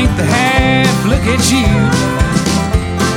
[0.00, 1.04] Ain't the half.
[1.04, 1.68] Look at you.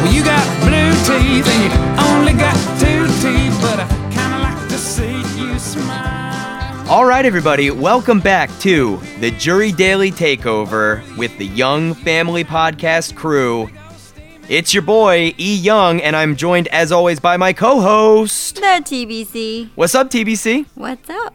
[0.04, 1.72] Well, you got blue teeth and you
[2.12, 6.90] only got two teeth, but I kinda like to see you smile.
[6.90, 13.16] All right, everybody, welcome back to the Jury Daily Takeover with the Young Family Podcast
[13.16, 13.70] crew.
[14.50, 15.56] It's your boy, E.
[15.56, 18.56] Young, and I'm joined as always by my co host.
[18.56, 19.70] The TBC.
[19.76, 20.66] What's up, TBC?
[20.76, 21.34] What's up?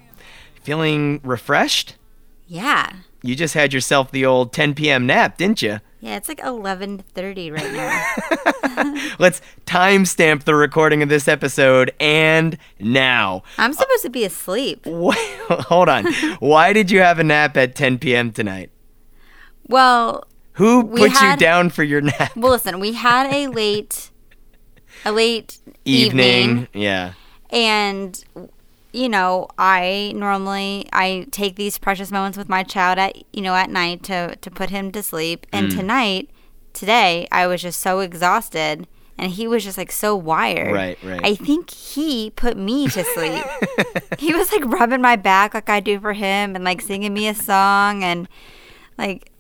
[0.62, 1.94] Feeling refreshed?
[2.47, 2.92] Yeah.
[3.22, 5.06] You just had yourself the old 10 p.m.
[5.06, 5.80] nap, didn't you?
[6.00, 9.14] Yeah, it's like 11:30 right now.
[9.19, 13.42] Let's timestamp the recording of this episode and now.
[13.58, 14.83] I'm supposed to be asleep.
[14.86, 15.14] Wha-
[15.50, 16.06] Hold on.
[16.38, 18.30] Why did you have a nap at 10 p.m.
[18.30, 18.70] tonight?
[19.66, 22.36] Well, Who put you down for your nap?
[22.36, 24.10] well, listen, we had a late
[25.05, 26.48] a late Evening.
[26.50, 27.12] evening Yeah.
[27.50, 28.25] and
[28.98, 33.54] you know, I normally I take these precious moments with my child at you know
[33.54, 35.46] at night to to put him to sleep.
[35.52, 35.58] Mm.
[35.58, 36.30] And tonight,
[36.72, 40.74] today, I was just so exhausted, and he was just like so wired.
[40.74, 41.20] Right, right.
[41.22, 43.44] I think he put me to sleep.
[44.19, 47.28] he was like rubbing my back like I do for him, and like singing me
[47.28, 48.28] a song, and
[48.98, 49.30] like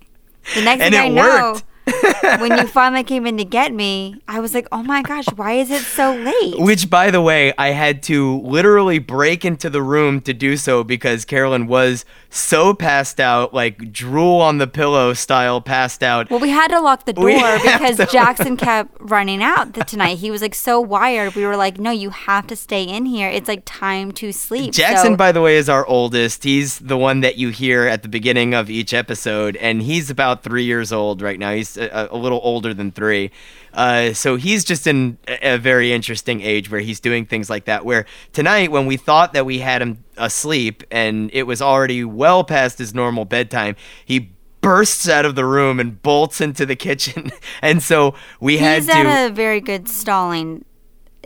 [0.54, 1.58] the next And thing I know.
[2.40, 5.52] when you finally came in to get me, I was like, "Oh my gosh, why
[5.54, 9.82] is it so late?" Which, by the way, I had to literally break into the
[9.82, 15.14] room to do so because Carolyn was so passed out, like drool on the pillow
[15.14, 16.30] style passed out.
[16.30, 17.28] Well, we had to lock the door
[17.62, 20.18] because to- Jackson kept running out tonight.
[20.18, 21.34] He was like so wired.
[21.34, 23.28] We were like, "No, you have to stay in here.
[23.28, 26.44] It's like time to sleep." Jackson, So- by the way, is our oldest.
[26.44, 30.42] He's the one that you hear at the beginning of each episode, and he's about
[30.42, 31.52] three years old right now.
[31.54, 33.30] He's a, a little older than three.
[33.72, 37.64] Uh, so he's just in a, a very interesting age where he's doing things like
[37.66, 37.84] that.
[37.84, 42.44] Where tonight, when we thought that we had him asleep and it was already well
[42.44, 47.30] past his normal bedtime, he bursts out of the room and bolts into the kitchen.
[47.62, 48.94] and so we had to.
[48.94, 50.64] he's at a very good stalling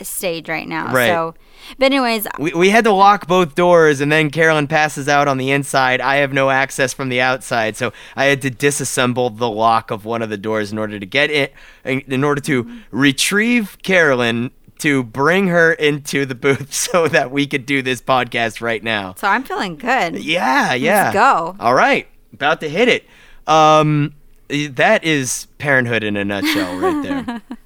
[0.01, 0.93] stage right now.
[0.93, 1.09] Right.
[1.09, 1.35] So,
[1.79, 5.39] but anyways, we, we had to lock both doors and then carolyn passes out on
[5.39, 6.01] the inside.
[6.01, 10.05] I have no access from the outside so i had to disassemble the lock of
[10.05, 11.53] one of the doors in order to get it
[11.85, 17.47] in, in order to retrieve carolyn to bring her into the booth so that we
[17.47, 19.15] could do this podcast right now.
[19.17, 20.23] So I'm feeling good.
[20.23, 21.13] yeah yeah.
[21.13, 21.57] go.
[21.61, 23.05] all right about to hit it.
[23.47, 24.15] Um
[24.49, 27.43] that is parenthood in a nutshell right there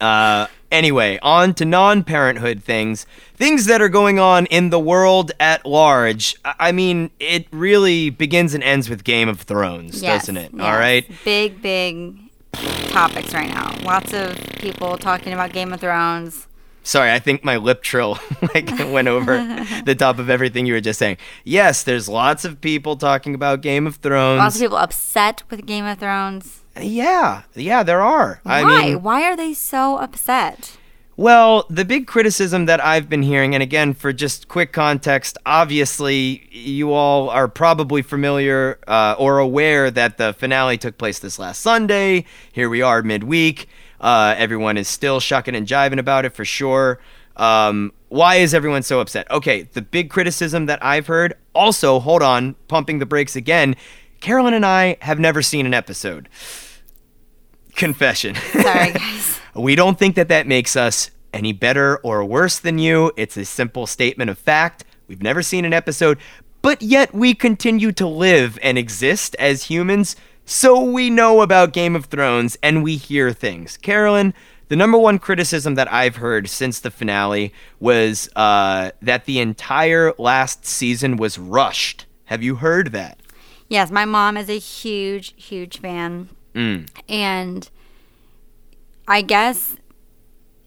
[0.00, 3.06] uh, anyway, on to non parenthood things.
[3.34, 6.34] Things that are going on in the world at large.
[6.44, 10.52] I mean, it really begins and ends with Game of Thrones, Yes, doesn't it?
[10.54, 10.62] yes.
[10.62, 11.10] All right.
[11.24, 12.18] Big, big
[12.88, 13.74] topics right now.
[13.82, 16.46] Lots of people talking about Game of Thrones.
[16.82, 18.18] Sorry, I think my lip trill
[18.54, 19.36] like went over
[19.84, 21.18] the top of everything you were just saying.
[21.44, 24.38] Yes, there's lots of people talking about Game of Thrones.
[24.38, 26.59] Lots of people upset with Game of Thrones.
[26.78, 28.40] Yeah, yeah, there are.
[28.44, 28.82] I Why?
[28.82, 30.76] mean, Why are they so upset?
[31.16, 36.48] Well, the big criticism that I've been hearing, and again, for just quick context, obviously,
[36.50, 41.60] you all are probably familiar uh, or aware that the finale took place this last
[41.60, 42.24] Sunday.
[42.52, 43.68] Here we are midweek.
[44.00, 46.98] Uh, everyone is still shucking and jiving about it for sure.
[47.36, 49.30] Um, why is everyone so upset?
[49.30, 53.76] Okay, the big criticism that I've heard, also, hold on, pumping the brakes again.
[54.20, 56.28] Carolyn and I have never seen an episode.
[57.74, 58.34] Confession.
[58.34, 59.36] Sorry, guys.
[59.52, 63.10] We don't think that that makes us any better or worse than you.
[63.16, 64.84] It's a simple statement of fact.
[65.08, 66.18] We've never seen an episode,
[66.62, 70.14] but yet we continue to live and exist as humans,
[70.44, 73.76] so we know about Game of Thrones and we hear things.
[73.76, 74.34] Carolyn,
[74.68, 80.12] the number one criticism that I've heard since the finale was uh, that the entire
[80.16, 82.06] last season was rushed.
[82.26, 83.19] Have you heard that?
[83.70, 86.28] Yes, my mom is a huge, huge fan.
[86.54, 86.88] Mm.
[87.08, 87.70] And
[89.08, 89.76] I guess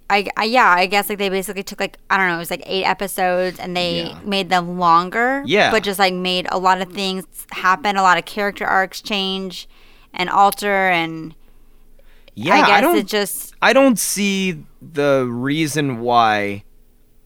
[0.10, 2.50] I, I yeah, I guess like they basically took like I don't know, it was
[2.50, 4.20] like eight episodes and they Yeah.
[4.24, 5.44] made them longer.
[5.46, 5.70] Yeah.
[5.70, 9.68] But just like made a lot of things happen, a lot of character arcs change
[10.14, 11.36] and alter and
[12.36, 12.98] Yeah, I guess don't.
[12.98, 16.64] it just I don't see the reason why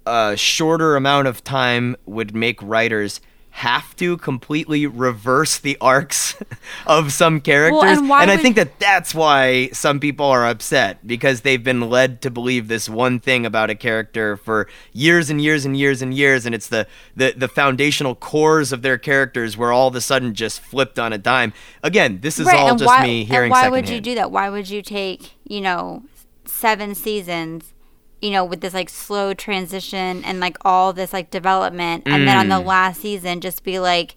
[0.08, 3.22] a shorter amount of time would make writers
[3.58, 6.36] have to completely reverse the arcs
[6.86, 7.98] of some characters.
[7.98, 11.90] and why I would- think that that's why some people are upset because they've been
[11.90, 16.04] led to believe this one thing about a character for years and years and years
[16.04, 19.96] and years and it's the the, the foundational cores of their characters where all of
[19.96, 21.52] a sudden just flipped on a dime.
[21.82, 24.30] Again, this is all just why, me hearing and why would you do that?
[24.30, 26.04] Why would you take, you know,
[26.46, 27.74] seven seasons,
[28.22, 32.38] you know, with this like slow transition and like all this like development and then
[32.38, 32.50] on Mm.
[32.50, 34.16] the last season just be like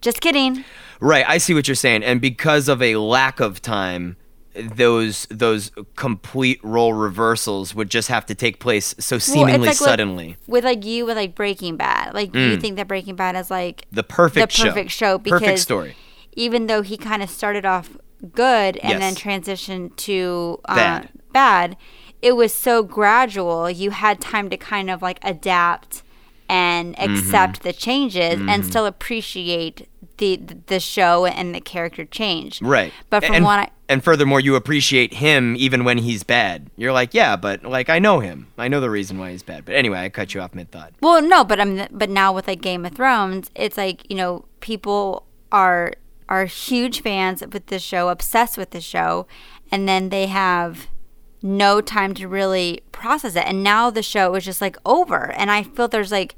[0.00, 0.64] just kidding.
[1.00, 4.16] Right, I see what you're saying, and because of a lack of time,
[4.54, 9.76] those those complete role reversals would just have to take place so seemingly like with-
[9.76, 10.36] suddenly.
[10.46, 12.14] With like you with like Breaking Bad.
[12.14, 15.58] Like you think that Breaking Bad is like the perfect the perfect show because perfect
[15.60, 15.96] story.
[16.32, 17.96] even though he kind of started off
[18.32, 21.08] good and then transitioned to uh, Bad.
[21.32, 21.76] bad,
[22.22, 23.70] it was so gradual.
[23.70, 26.02] You had time to kind of like adapt
[26.48, 27.12] and Mm-hmm.
[27.12, 30.36] accept the changes and still appreciate the
[30.66, 32.62] the show and the character change.
[32.62, 36.70] Right, But from and, what I and furthermore, you appreciate him even when he's bad.
[36.76, 38.46] You're like, yeah, but like I know him.
[38.56, 39.64] I know the reason why he's bad.
[39.64, 40.92] But anyway, I cut you off mid thought.
[41.00, 44.44] Well, no, but I'm but now with like Game of Thrones, it's like you know
[44.60, 45.92] people are
[46.28, 49.26] are huge fans with the show, obsessed with the show,
[49.70, 50.86] and then they have
[51.46, 55.50] no time to really process it, and now the show is just like over, and
[55.50, 56.34] I feel there's like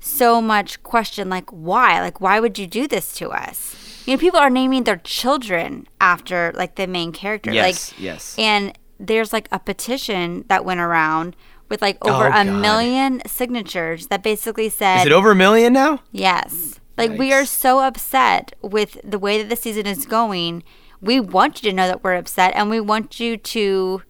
[0.00, 3.74] so much question, like why, like why would you do this to us?
[4.06, 8.34] You know, people are naming their children after like the main character, Yes, like yes.
[8.38, 11.36] and there's like a petition that went around
[11.68, 12.60] with like over Oh, a God.
[12.60, 16.00] million signatures that basically said Is it over a million now?
[16.12, 16.80] yes.
[16.96, 20.64] Like we are so upset with the way that the season is going.
[21.00, 24.02] We want you to know that we're upset and we want you to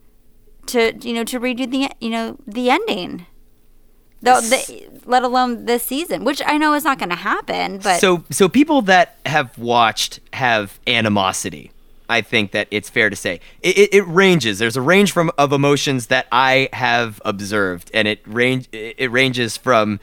[0.69, 3.27] to you know to redo the you know the ending.
[4.21, 8.25] The, let alone this season, which I know is not going to happen, but so
[8.31, 11.71] so people that have watched have animosity.
[12.09, 14.59] I think that it's fair to say it, it, it ranges.
[14.59, 19.57] There's a range from of emotions that I have observed, and it range it ranges
[19.57, 20.01] from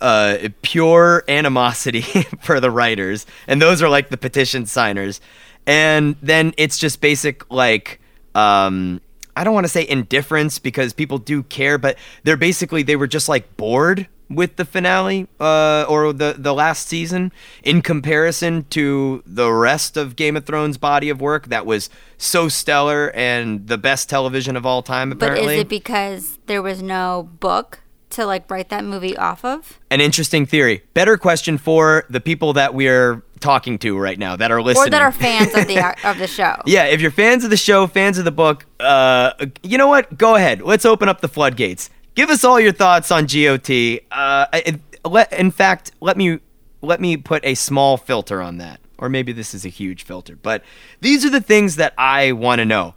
[0.00, 2.02] uh, pure animosity
[2.40, 5.20] for the writers, and those are like the petition signers,
[5.66, 8.00] and then it's just basic like
[8.34, 9.00] um,
[9.36, 13.06] I don't want to say indifference because people do care, but they're basically they were
[13.06, 17.32] just like bored with the finale uh, or the the last season
[17.62, 22.48] in comparison to the rest of Game of Thrones body of work that was so
[22.48, 25.12] stellar and the best television of all time.
[25.12, 27.81] Apparently, but is it because there was no book
[28.12, 29.78] to like write that movie off of?
[29.90, 30.82] an interesting theory.
[30.94, 34.90] Better question for the people that we're talking to right now that are listening Or
[34.90, 36.56] that are fans of the of the show?
[36.64, 39.32] Yeah, if you're fans of the show, fans of the book, uh,
[39.62, 40.16] you know what?
[40.16, 40.62] Go ahead.
[40.62, 41.90] Let's open up the floodgates.
[42.14, 44.00] Give us all your thoughts on GOT.
[44.10, 46.38] Uh, it, let, in fact, let me
[46.80, 50.36] let me put a small filter on that, or maybe this is a huge filter.
[50.36, 50.62] But
[51.00, 52.94] these are the things that I want to know.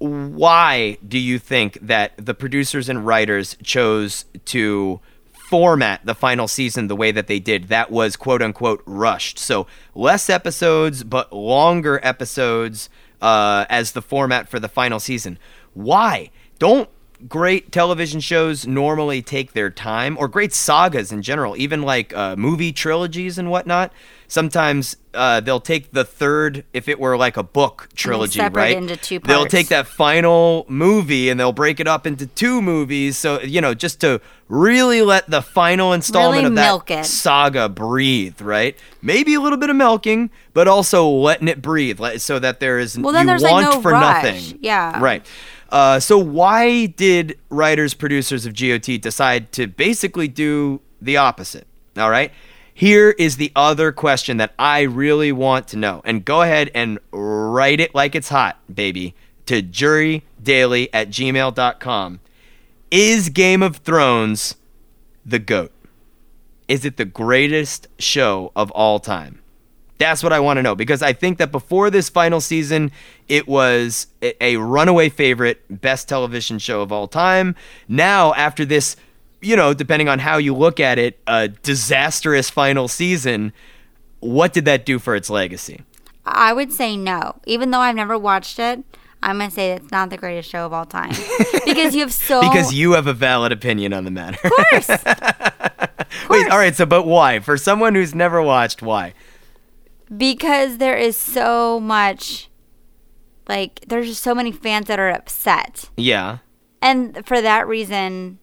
[0.00, 5.00] Why do you think that the producers and writers chose to
[5.32, 7.68] format the final season the way that they did?
[7.68, 9.38] That was quote unquote rushed.
[9.38, 12.88] So less episodes, but longer episodes
[13.20, 15.38] uh, as the format for the final season.
[15.74, 16.30] Why?
[16.58, 16.88] Don't
[17.28, 22.36] great television shows normally take their time, or great sagas in general, even like uh,
[22.36, 23.92] movie trilogies and whatnot.
[24.30, 28.76] Sometimes uh, they'll take the third, if it were like a book trilogy, right?
[28.76, 29.28] into two parts.
[29.28, 33.18] They'll take that final movie and they'll break it up into two movies.
[33.18, 38.40] So you know, just to really let the final installment Really of that saga breathe,
[38.40, 38.78] right?
[39.02, 42.96] Maybe a little bit of milking, but also letting it breathe, so that there is
[42.96, 44.22] Well, then you there's, like, want no for rush.
[44.24, 44.58] nothing.
[44.62, 45.00] Yeah.
[45.02, 45.26] right.
[45.70, 51.66] Uh, so why did writers producers of GOT decide to basically do the opposite?
[51.96, 52.30] All right.
[52.80, 56.00] Here is the other question that I really want to know.
[56.02, 62.20] And go ahead and write it like it's hot, baby, to jurydaily at gmail.com.
[62.90, 64.54] Is Game of Thrones
[65.26, 65.72] the GOAT?
[66.68, 69.42] Is it the greatest show of all time?
[69.98, 72.92] That's what I want to know because I think that before this final season,
[73.28, 77.56] it was a, a runaway favorite, best television show of all time.
[77.88, 78.96] Now, after this,
[79.42, 83.52] you know, depending on how you look at it, a disastrous final season,
[84.20, 85.82] what did that do for its legacy?
[86.26, 87.40] I would say no.
[87.46, 88.82] Even though I've never watched it,
[89.22, 91.10] I'm gonna say it's not the greatest show of all time
[91.64, 94.38] because you have so Because you have a valid opinion on the matter.
[94.44, 94.88] Of course.
[96.28, 97.40] Wait, all right, so but why?
[97.40, 99.14] For someone who's never watched, why?
[100.16, 102.48] because there is so much
[103.48, 106.38] like there's just so many fans that are upset Yeah.
[106.82, 108.40] and for that reason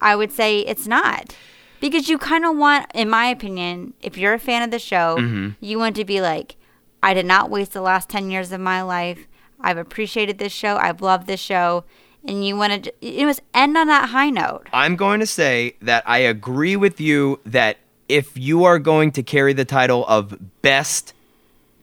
[0.00, 1.34] i would say it's not.
[1.78, 5.16] Because you kind of want in my opinion if you're a fan of the show
[5.18, 5.50] Mm-hmm.
[5.60, 6.56] you want to be like
[7.02, 9.26] i did not waste the last 10 years of my life.
[9.60, 10.76] I've appreciated this show.
[10.76, 11.84] I've loved this show.
[12.28, 14.68] And you want to it was end on that high note.
[14.72, 17.76] I'm going to say that I agree with you that
[18.08, 21.14] if you are going to carry the title of best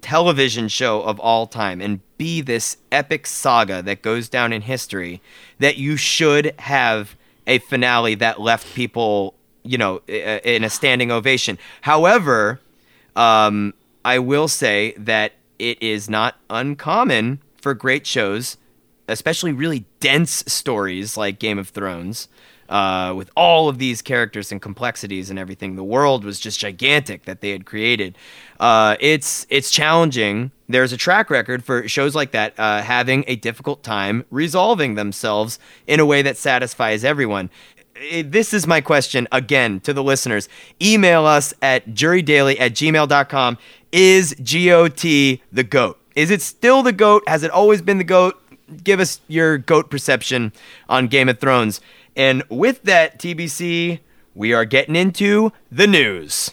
[0.01, 5.21] television show of all time and be this epic saga that goes down in history,
[5.59, 7.15] that you should have
[7.47, 11.57] a finale that left people, you know, in a standing ovation.
[11.81, 12.59] However,
[13.15, 13.73] um,
[14.05, 18.57] I will say that it is not uncommon for great shows,
[19.07, 22.27] especially really dense stories like Game of Thrones,
[22.69, 25.75] uh, with all of these characters and complexities and everything.
[25.75, 28.17] The world was just gigantic that they had created.
[28.59, 30.51] Uh, it's it's challenging.
[30.67, 35.59] There's a track record for shows like that uh, having a difficult time resolving themselves
[35.87, 37.49] in a way that satisfies everyone
[38.23, 40.49] this is my question again to the listeners.
[40.81, 43.57] Email us at jurydaily at gmail.com.
[43.91, 45.01] Is GOT
[45.51, 45.99] the GOAT?
[46.15, 47.23] Is it still the GOAT?
[47.27, 48.39] Has it always been the GOAT?
[48.83, 50.53] Give us your GOAT perception
[50.89, 51.81] on Game of Thrones.
[52.15, 53.99] And with that, TBC,
[54.35, 56.49] we are getting into the news.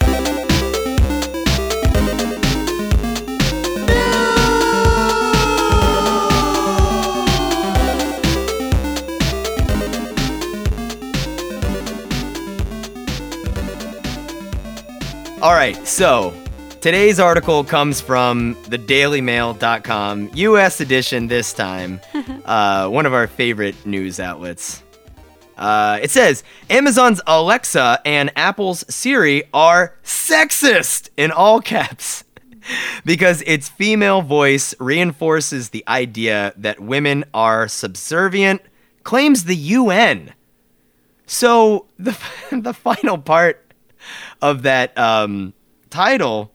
[15.42, 16.34] All right, so
[16.82, 21.98] today's article comes from the dailymail.com, US edition this time,
[22.44, 24.82] uh, one of our favorite news outlets.
[25.60, 32.24] Uh, it says Amazon's Alexa and Apple's Siri are sexist in all caps
[33.04, 38.62] because its female voice reinforces the idea that women are subservient,
[39.04, 40.32] claims the UN.
[41.26, 42.16] So the
[42.50, 43.74] the final part
[44.40, 45.52] of that um,
[45.90, 46.52] title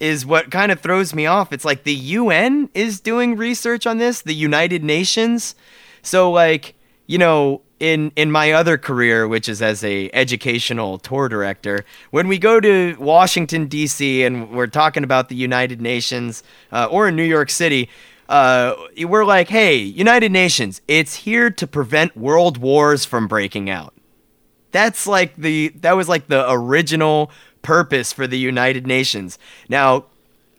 [0.00, 1.52] is what kind of throws me off.
[1.52, 5.54] It's like the UN is doing research on this, the United Nations.
[6.02, 6.74] So like,
[7.06, 12.28] you know, in in my other career, which is as a educational tour director, when
[12.28, 14.22] we go to Washington D.C.
[14.22, 17.90] and we're talking about the United Nations uh, or in New York City,
[18.28, 23.92] uh, we're like, hey, United Nations, it's here to prevent world wars from breaking out.
[24.70, 29.40] That's like the that was like the original purpose for the United Nations.
[29.68, 30.04] Now,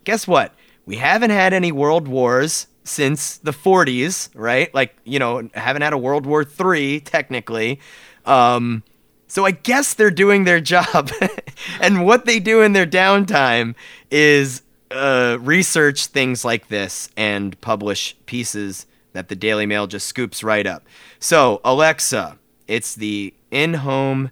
[0.03, 0.53] guess what?
[0.86, 4.74] We haven't had any world wars since the 40s, right?
[4.74, 7.80] Like, you know, haven't had a World War III technically.
[8.25, 8.84] Um
[9.28, 11.10] so I guess they're doing their job.
[11.82, 13.74] and what they do in their downtime
[14.12, 14.62] is
[14.92, 20.68] uh, research things like this and publish pieces that the Daily Mail just scoops right
[20.68, 20.86] up.
[21.20, 22.38] So, Alexa,
[22.68, 24.30] it's the in home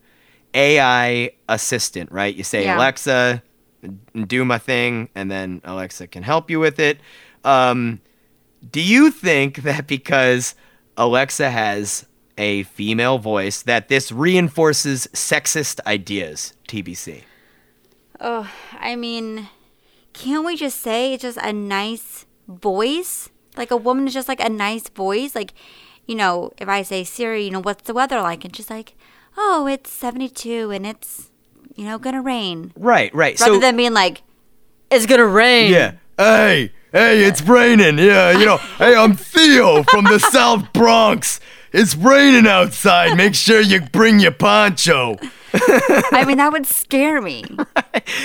[0.53, 2.35] AI assistant, right?
[2.35, 2.77] You say, Yeah.
[2.77, 3.41] Alexa,
[4.27, 6.99] do my thing, and then Alexa can help you with it.
[7.43, 8.01] Um,
[8.69, 10.55] do you think that because
[10.97, 12.05] Alexa has
[12.37, 16.53] a female voice, that this reinforces sexist ideas?
[16.67, 17.23] TBC.
[18.19, 18.49] Oh,
[18.79, 19.49] I mean,
[20.13, 23.29] can't we just say it's just a nice voice?
[23.57, 25.35] Like a woman is just like a nice voice.
[25.35, 25.53] Like,
[26.07, 28.45] you know, if I say Siri, you know, what's the weather like?
[28.45, 28.95] And she's like,
[29.37, 31.31] oh, it's 72 and it's,
[31.75, 32.71] you know, gonna rain.
[32.75, 33.39] Right, right.
[33.39, 34.21] Rather so than being like,
[34.89, 35.71] it's gonna rain.
[35.71, 35.93] Yeah.
[36.17, 37.97] Hey, hey, it's raining.
[37.97, 41.39] Yeah, you know, hey, I'm Theo from the South Bronx.
[41.71, 43.15] It's raining outside.
[43.15, 45.17] Make sure you bring your poncho.
[45.53, 47.43] I mean, that would scare me.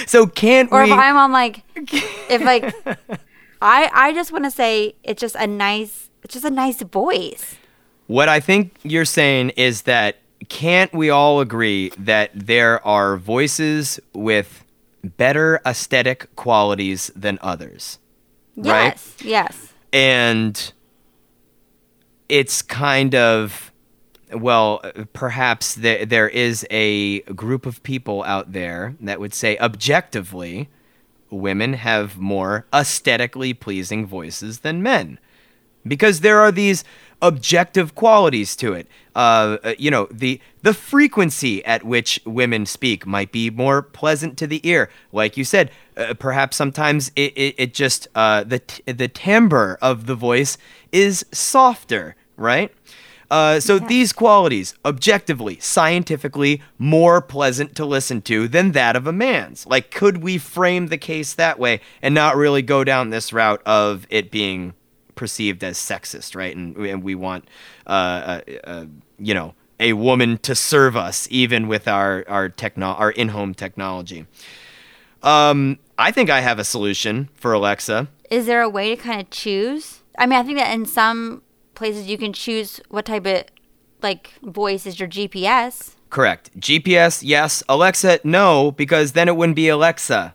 [0.06, 0.90] So can't Or we?
[0.90, 2.74] if I'm on like, if like,
[3.62, 7.56] I I just want to say it's just a nice, it's just a nice voice.
[8.06, 10.16] what I think you're saying is that
[10.48, 14.64] can't we all agree that there are voices with
[15.04, 17.98] better aesthetic qualities than others?
[18.56, 18.94] Right.
[18.94, 19.72] Yes, yes.
[19.92, 20.72] and
[22.28, 23.72] it's kind of
[24.32, 24.80] well
[25.12, 30.68] perhaps there, there is a group of people out there that would say objectively
[31.30, 35.18] women have more aesthetically pleasing voices than men
[35.88, 36.84] because there are these
[37.22, 38.86] objective qualities to it.
[39.14, 44.36] Uh, uh, you know, the the frequency at which women speak might be more pleasant
[44.38, 44.90] to the ear.
[45.12, 49.78] Like you said, uh, perhaps sometimes it, it, it just uh, the t- the timbre
[49.80, 50.58] of the voice
[50.92, 52.72] is softer, right?
[53.30, 59.12] Uh, so these qualities, objectively, scientifically, more pleasant to listen to than that of a
[59.12, 59.66] man's.
[59.66, 63.62] Like, could we frame the case that way and not really go down this route
[63.66, 64.74] of it being
[65.16, 66.54] perceived as sexist, right?
[66.54, 67.48] And, and we want,
[67.86, 68.86] uh, uh, uh,
[69.18, 74.26] you know, a woman to serve us even with our our techno our in-home technology.
[75.22, 78.08] Um, I think I have a solution for Alexa.
[78.30, 80.02] Is there a way to kind of choose?
[80.18, 81.42] I mean, I think that in some
[81.74, 83.44] places you can choose what type of
[84.02, 85.94] like voice is your GPS.
[86.10, 86.58] Correct.
[86.58, 87.62] GPS, yes.
[87.68, 90.34] Alexa, no, because then it wouldn't be Alexa.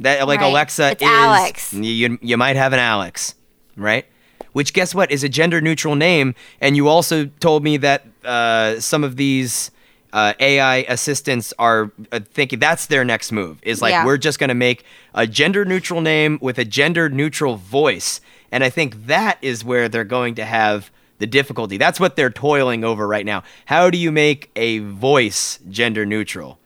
[0.00, 0.50] That like Right.
[0.50, 1.72] Alexa It's is Alex.
[1.72, 3.34] You you might have an Alex,
[3.76, 4.06] right?
[4.52, 8.80] Which guess what is a gender neutral name, and you also told me that uh,
[8.80, 9.70] some of these
[10.12, 13.58] uh, AI assistants are uh, thinking that's their next move.
[13.62, 14.06] Is like Yeah.
[14.06, 18.64] we're just going to make a gender neutral name with a gender neutral voice, and
[18.64, 21.76] I think that is where they're going to have the difficulty.
[21.76, 23.42] That's what they're toiling over right now.
[23.66, 26.58] How do you make a voice gender neutral?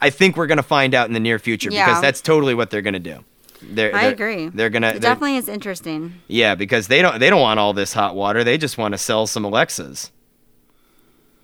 [0.00, 1.86] I think we're going to find out in the near future Yeah.
[1.86, 3.24] because that's totally what they're going to do.
[3.62, 4.48] They're, I they're- agree.
[4.48, 6.14] They're gonna It they're- definitely is interesting.
[6.28, 8.44] yeah, because they don't they don't want all this hot water.
[8.44, 10.10] They just want to sell some Alexas.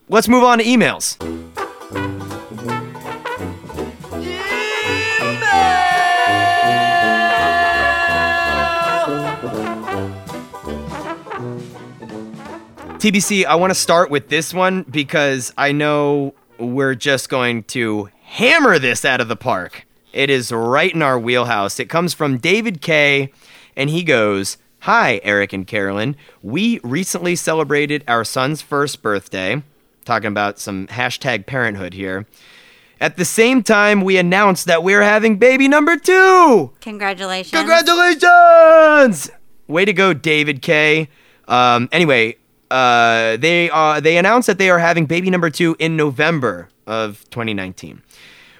[0.08, 1.16] Let's move on to emails.
[12.98, 18.08] TBC, I want to start with this one because I know we're just going to
[18.22, 19.86] hammer this out of the park.
[20.14, 21.80] It is right in our wheelhouse.
[21.80, 23.32] It comes from David K,
[23.76, 26.14] and he goes, Hi, Erik and Carolyn.
[26.40, 29.62] We recently celebrated our son's first birthday.
[30.04, 32.26] Talking about some hashtag parenthood here.
[33.00, 36.70] At the same time, we announced that we're having baby number two.
[36.80, 37.50] Congratulations.
[37.50, 39.30] Congratulations!
[39.66, 41.08] Way to go, David K.
[41.48, 42.36] Um, anyway,
[42.70, 47.24] uh, they uh, they announced that they are having baby number two in November of
[47.30, 48.00] 2019.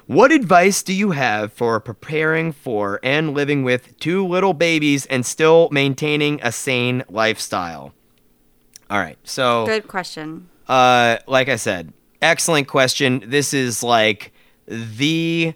[0.06, 5.24] What advice do you have for preparing for and living with two little babies and
[5.24, 7.94] still maintaining a sane lifestyle?
[8.90, 10.48] All right, so Good question.
[10.68, 13.24] uh, like I said, excellent question.
[13.26, 14.32] This is like
[14.66, 15.54] the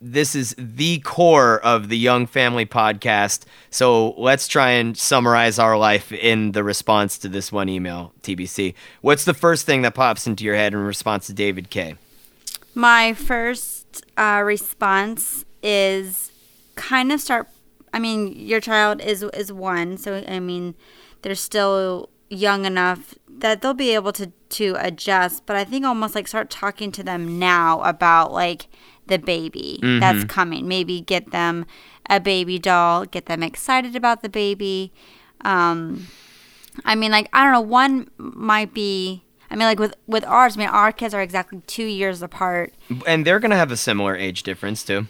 [0.00, 3.46] this is the core of the Young Family podcast.
[3.70, 8.74] So let's try and summarize our life in the response to this one email, TBC.
[9.00, 11.96] What's the first thing that pops into your head in response to David K?
[12.76, 16.30] My first uh, response is
[16.74, 17.48] kind of start.
[17.94, 20.74] I mean, your child is is one, so I mean,
[21.22, 25.46] they're still young enough that they'll be able to to adjust.
[25.46, 28.68] But I think almost like start talking to them now about like
[29.06, 30.68] the baby that's coming.
[30.68, 31.64] Maybe get them
[32.10, 34.92] a baby doll, get them excited about the baby.
[35.40, 36.08] Um,
[36.84, 37.60] I mean, like I don't know.
[37.62, 39.22] One might be.
[39.50, 40.56] I mean, like with with ours.
[40.56, 42.74] I mean, our kids are exactly two years apart.
[43.06, 45.06] And they're going to have a similar age difference, too.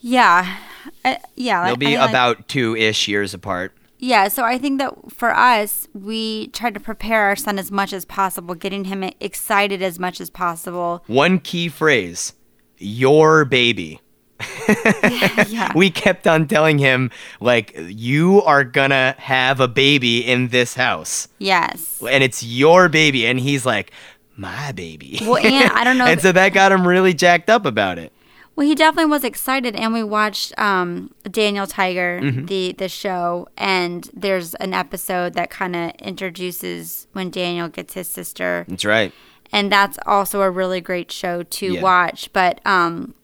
[0.00, 0.58] Yeah,
[1.04, 1.64] uh, yeah.
[1.66, 3.72] They'll be mean, like- about two ish years apart.
[3.98, 4.28] yeah.
[4.28, 8.04] So I think that for us, we tried to prepare our son as much as
[8.04, 11.02] possible, getting him excited as much as possible.
[11.06, 12.34] One key phrase
[12.78, 14.00] your baby.
[15.48, 15.72] Yeah.
[15.74, 21.28] we kept on telling him like you are gonna have a baby in this house
[21.38, 22.02] yes.
[22.08, 23.92] and it's your baby and he's like
[24.36, 26.06] my baby Well, and I don't know.
[26.12, 28.12] and so that got him really jacked up about it
[28.56, 32.46] Well, he definitely was excited, and we watched um, Daniel Tiger, Mm-hmm.
[32.46, 38.08] the the show, and there's an episode that kind of introduces when Daniel gets his
[38.08, 39.12] sister, that's right
[39.52, 41.80] and that's also a really great show to Yeah.
[41.82, 42.32] watch.
[42.32, 43.14] But um,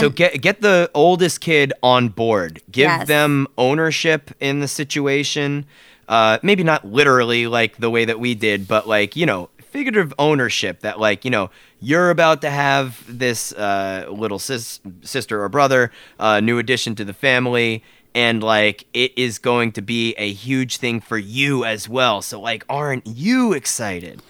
[0.00, 2.60] so get get the oldest kid on board.
[2.70, 3.08] Give Yes.
[3.08, 5.64] them ownership in the situation.
[6.08, 10.14] Uh, maybe not literally like the way that we did but like you know figurative
[10.20, 15.48] ownership that like you know you're about to have this uh, little sis- sister or
[15.48, 17.82] brother uh, new addition to the family.
[18.14, 22.22] And like it is going to be a huge thing for you as well.
[22.22, 24.22] So like aren't you excited?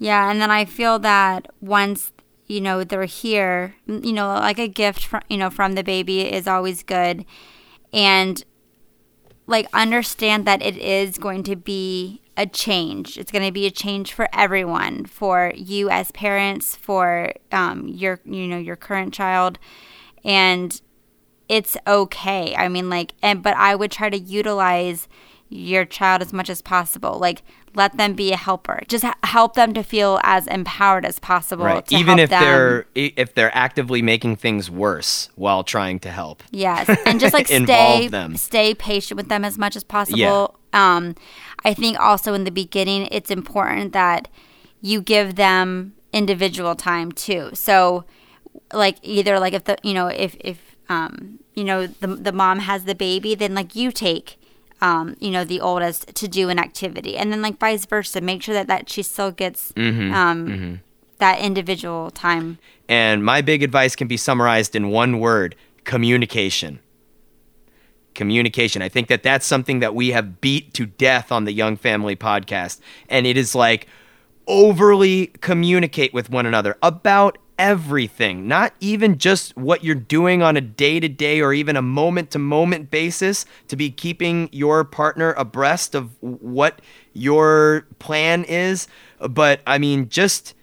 [0.00, 2.10] Yeah, and then I feel that once
[2.48, 6.20] you know they're here, you know, like a gift from you know from the baby
[6.20, 7.24] is always good,
[7.92, 8.44] and
[9.46, 13.18] like understand that it is going to be a change.
[13.18, 18.20] It's going to be a change for everyone, for you as parents, for um, your
[18.24, 19.58] you know your current child,
[20.24, 20.80] and
[21.48, 22.54] it's okay.
[22.56, 25.08] I mean, like, and but I would try to utilize
[25.48, 27.18] your child as much as possible.
[27.18, 27.42] Like
[27.78, 28.82] let them be a helper.
[28.88, 31.64] Just help them to feel as empowered as possible.
[31.64, 31.86] Right.
[31.86, 32.42] to Even help if them.
[32.42, 36.42] they're if they're actively making things worse while trying to help.
[36.50, 38.36] Yes, and just like stay them.
[38.36, 40.18] stay patient with them as much as possible.
[40.18, 40.96] Yeah.
[40.96, 41.14] Um,
[41.64, 44.28] I think also in the beginning, it's important that
[44.82, 47.50] you give them individual time too.
[47.54, 48.04] So,
[48.72, 52.58] like either like if the you know if if um you know the the mom
[52.60, 54.37] has the baby, then like you take.
[54.80, 58.20] Um, you know the oldest to do an activity, and then like vice versa.
[58.20, 60.14] Make sure that that she still gets Mm-hmm.
[60.14, 60.80] um,
[61.18, 62.58] that individual time.
[62.88, 66.78] And my big advice can be summarized in one word communication.
[68.14, 68.82] Communication.
[68.82, 72.16] I think that that's something that we have beat to death on the Young Family
[72.16, 72.80] podcast.
[73.08, 73.86] And it is like
[74.46, 80.60] overly communicate with one another about everything, not even just what you're doing on a
[80.60, 85.32] day to day or even a moment to moment basis to be keeping your partner
[85.32, 86.80] abreast of what
[87.12, 88.86] your plan is,
[89.28, 90.54] but I mean, just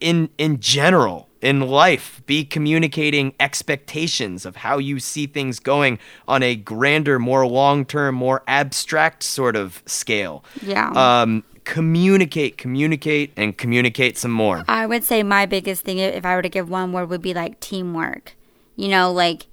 [0.00, 6.42] in in general in life be communicating expectations of how you see things going on
[6.42, 10.90] a grander more long-term more abstract sort of scale Yeah.
[11.22, 16.34] um communicate communicate and communicate some more I would say my biggest thing, if I
[16.36, 18.36] were to give one word, would be like teamwork.
[18.76, 19.46] You know, like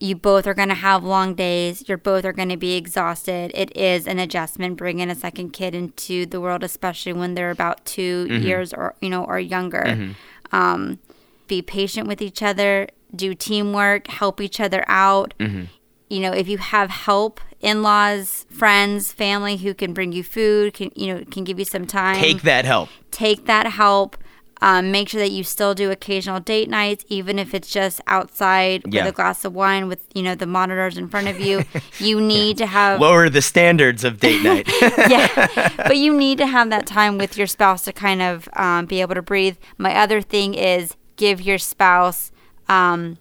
[0.00, 1.88] you both are going to have long days.
[1.88, 3.52] You're both are going to be exhausted.
[3.54, 7.84] It is an adjustment bringing a second kid into the world, especially when they're about
[7.84, 8.42] 2 mm-hmm.
[8.44, 9.84] years or you know or younger.
[9.84, 10.12] Mm-hmm.
[10.54, 10.98] Um,
[11.46, 12.88] be patient with each other.
[13.14, 14.08] Do teamwork.
[14.08, 15.34] Help each other out.
[15.38, 15.64] Mm-hmm.
[16.12, 20.90] You know, if you have help, in-laws, friends, family who can bring you food, can
[20.94, 24.16] you know can give you some time take that help take that help.
[24.60, 28.82] Um, make sure that you still do occasional date nights, even if it's just outside
[28.86, 29.02] Yeah.
[29.04, 31.64] with a glass of wine with you know the monitors in front of you.
[31.98, 34.68] You need to have lower the standards of date night
[35.08, 38.86] yeah, but you need to have that time with your spouse to kind of um,
[38.86, 39.56] be able to breathe.
[39.78, 42.30] My other thing is give your spouse
[42.68, 43.18] um,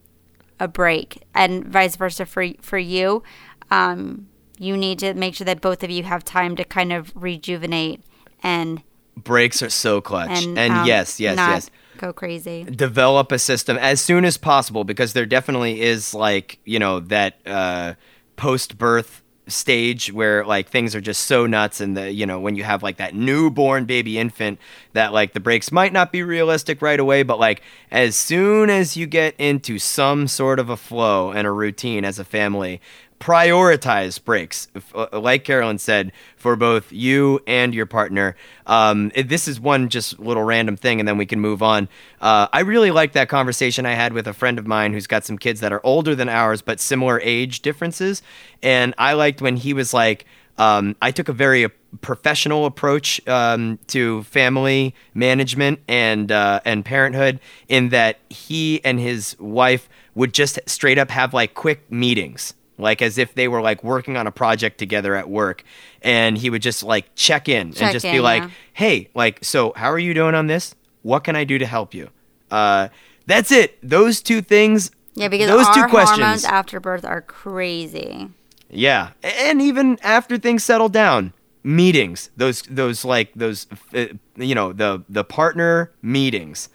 [0.61, 3.23] a break, and vice versa for for you.
[3.71, 4.27] Um,
[4.59, 8.03] you need to make sure that both of you have time to kind of rejuvenate
[8.43, 8.83] and
[9.17, 12.63] breaks are so clutch and, and, um, yes yes yes go crazy.
[12.63, 17.35] develop a system as soon as possible because there definitely is like you know that
[17.45, 17.93] uh,
[18.35, 19.20] post birth
[19.51, 22.81] stage where like things are just so nuts and the you know when you have
[22.81, 24.59] like that newborn baby infant
[24.93, 27.61] that like the breaks might not be realistic right away but like
[27.91, 32.17] as soon as you get into some sort of a flow and a routine as
[32.17, 32.81] a family
[33.21, 34.67] prioritize breaks.
[34.93, 38.35] Uh, like carolyn said for both you and your partner.
[38.65, 41.87] Um, this is one just little random thing and then we can move on.
[42.19, 45.23] Uh, i really like that conversation i had with a friend of mine who's got
[45.23, 48.23] some kids that are older than ours but similar age differences.
[48.63, 50.25] And i liked when he was like
[50.57, 51.69] um, I took a very uh,
[52.01, 59.35] professional approach um, to family management and uh, and parenthood in that he and his
[59.39, 63.83] wife would just straight up have like quick meetings like as if they were like
[63.83, 65.63] working on a project together at work
[66.01, 68.49] and he would just like check in Check and just be like yeah.
[68.73, 71.93] hey like so how are you doing on this what can i do to help
[71.93, 72.09] you
[72.49, 72.89] uh,
[73.27, 78.29] that's it those two things Yeah, because those two questions hormones after birth are crazy.
[78.69, 84.73] yeah, and even after things settle down, meetings, those those like those uh, you know,
[84.73, 86.69] the the partner meetings.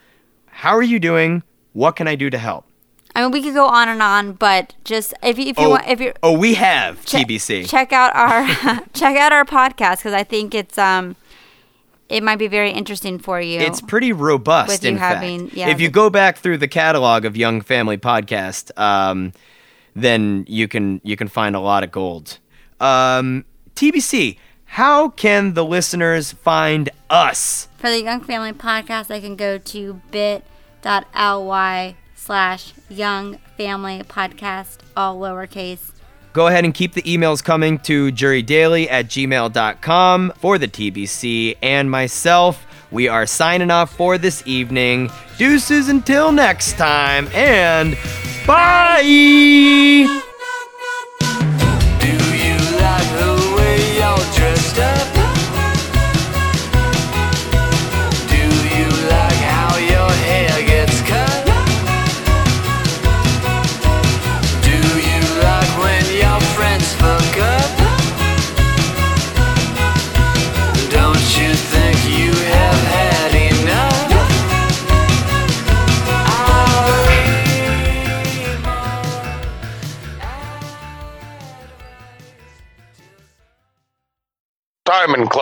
[0.46, 1.42] How are you doing?
[1.72, 2.65] What can I do to help?
[3.16, 5.70] I mean, we could go on and on, but just if you if you oh,
[5.70, 7.66] want if you're oh, we have TBC.
[7.66, 8.46] check out our
[8.92, 11.16] check out our podcast because I think it's um
[12.10, 13.58] it might be very interesting for you.
[13.58, 15.56] It's pretty robust, With you in having- fact.
[15.56, 19.32] yeah, if you go back through the catalog of Young Family Podcast, um,
[19.94, 22.38] then you can you can find a lot of gold.
[22.80, 27.68] Um, TBC, how can the listeners find us?
[27.78, 31.96] For the Young Family Podcast, I can go to bit.ly
[32.26, 35.92] slash Young Family Podcast, all lowercase.
[36.32, 41.90] Go ahead and keep the emails coming to jurydaily at gmail.com for the TBC and
[41.90, 42.66] myself.
[42.90, 45.10] We are signing off for this evening.
[45.38, 47.96] Deuces until next time, and
[48.46, 50.22] bye!